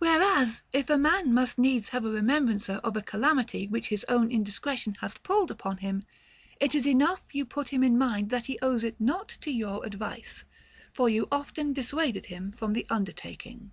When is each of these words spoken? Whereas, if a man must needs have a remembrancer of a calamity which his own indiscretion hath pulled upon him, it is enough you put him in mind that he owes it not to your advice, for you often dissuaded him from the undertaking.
Whereas, 0.00 0.62
if 0.74 0.90
a 0.90 0.98
man 0.98 1.32
must 1.32 1.56
needs 1.56 1.88
have 1.88 2.04
a 2.04 2.10
remembrancer 2.10 2.74
of 2.84 2.94
a 2.94 3.00
calamity 3.00 3.66
which 3.66 3.88
his 3.88 4.04
own 4.06 4.30
indiscretion 4.30 4.96
hath 5.00 5.22
pulled 5.22 5.50
upon 5.50 5.78
him, 5.78 6.04
it 6.60 6.74
is 6.74 6.86
enough 6.86 7.22
you 7.32 7.46
put 7.46 7.68
him 7.70 7.82
in 7.82 7.96
mind 7.96 8.28
that 8.28 8.44
he 8.44 8.58
owes 8.60 8.84
it 8.84 9.00
not 9.00 9.28
to 9.40 9.50
your 9.50 9.86
advice, 9.86 10.44
for 10.92 11.08
you 11.08 11.26
often 11.32 11.72
dissuaded 11.72 12.26
him 12.26 12.52
from 12.52 12.74
the 12.74 12.84
undertaking. 12.90 13.70